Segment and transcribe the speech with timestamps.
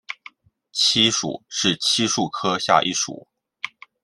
[0.71, 3.27] 漆属是漆树科下一属。